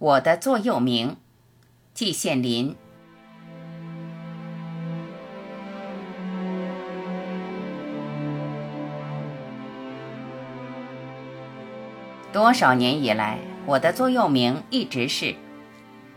[0.00, 1.14] 我的座右铭，
[1.92, 2.74] 季羡林。
[12.32, 15.36] 多少年以来，我的座右铭一直是：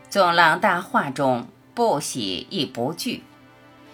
[0.10, 3.24] 纵浪大化中，不喜亦不惧；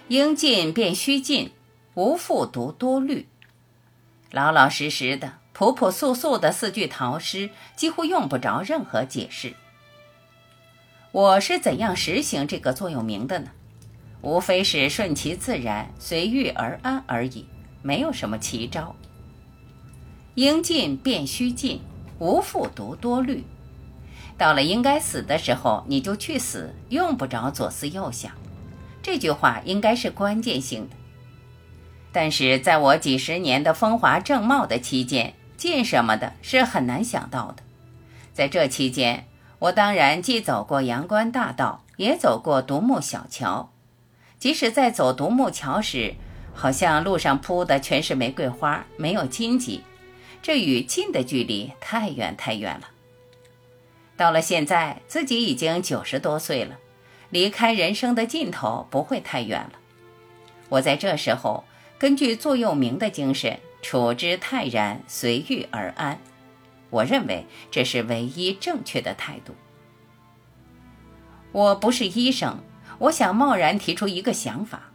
[0.07, 1.51] 应尽便须尽，
[1.95, 3.27] 无复独多虑。
[4.29, 9.55] 老老实实的、朴朴素素的四句陶诗，几乎用不着任何解释。
[11.11, 13.51] 我是怎样实行这个座右铭的呢？
[14.21, 17.45] 无非是顺其自然、随遇而安而已，
[17.81, 18.95] 没有什么奇招。
[20.35, 21.81] 应尽便须尽。
[22.19, 23.45] 无复独多虑，
[24.37, 28.33] 到了应该死的时候，你就去死，用不着左思右想。
[29.01, 30.97] 这句话应该是关键性的。
[32.11, 37.63] 但是在我几十年的风华正茂的期间，进什么的是很难想到的。
[38.33, 39.28] 在这期间，
[39.59, 43.71] 我当然既走过阳关大道，也走过独木小桥。
[44.39, 46.15] 即使在走独木桥时，
[46.53, 49.83] 好像路上铺的全是玫瑰花，没有荆棘。
[50.41, 52.87] 这与近的距离太远太远了。
[54.15, 56.77] 到了现在，自己已经九十多岁了，
[57.29, 59.71] 离开人生的尽头不会太远了。
[60.69, 61.65] 我在这时候，
[61.97, 66.17] 根据座右铭的精神，处之泰然，随遇而安。
[66.89, 69.55] 我认为这是唯一正确的态度。
[71.51, 72.59] 我不是医生，
[72.99, 74.91] 我想贸然提出一个想法：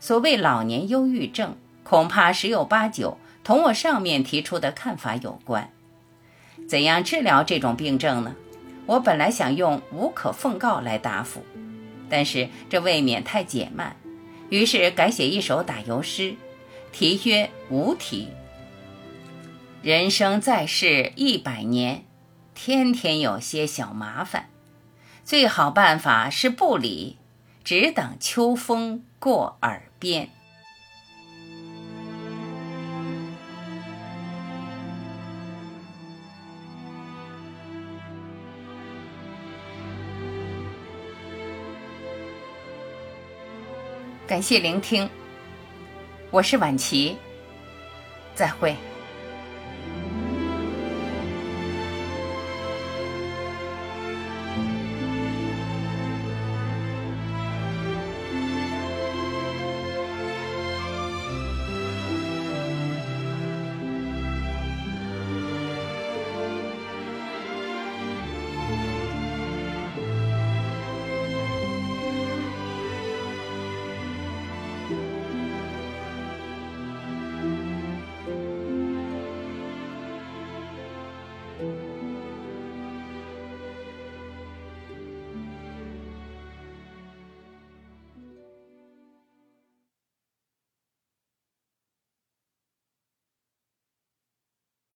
[0.00, 3.18] 所谓老年忧郁症，恐怕十有八九。
[3.44, 5.70] 同我上面提出的看法有关，
[6.66, 8.34] 怎样治疗这种病症呢？
[8.86, 11.44] 我本来想用“无可奉告”来答复，
[12.08, 13.96] 但是这未免太简慢，
[14.48, 16.34] 于是改写一首打油诗，
[16.90, 18.28] 题曰“无题”。
[19.84, 22.06] 人生在世一百年，
[22.54, 24.48] 天天有些小麻烦，
[25.26, 27.18] 最好办法是不理，
[27.62, 30.30] 只等秋风过耳边。
[44.26, 45.10] 感谢聆听，
[46.30, 47.18] 我是晚琪，
[48.34, 48.74] 再会。